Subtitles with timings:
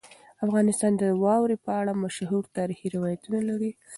[0.45, 3.71] افغانستان د واورې په اړه مشهور تاریخي روایتونه لري.